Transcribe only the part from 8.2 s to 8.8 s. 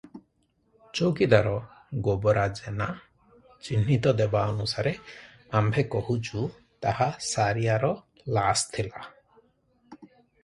ଲାସ୍